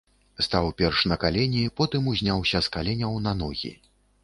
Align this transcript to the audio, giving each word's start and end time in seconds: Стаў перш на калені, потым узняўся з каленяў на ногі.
Стаў 0.45 0.69
перш 0.79 1.03
на 1.11 1.17
калені, 1.25 1.61
потым 1.81 2.09
узняўся 2.15 2.65
з 2.69 2.73
каленяў 2.79 3.23
на 3.29 3.37
ногі. 3.45 3.75